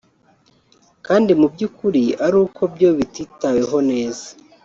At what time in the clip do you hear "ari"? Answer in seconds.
2.25-2.37